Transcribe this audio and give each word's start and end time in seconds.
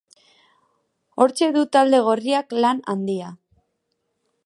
Hortxe 1.25 1.51
du 1.57 1.63
talde 1.77 2.01
gorriak 2.09 2.59
lan 2.65 2.83
handia. 2.95 3.33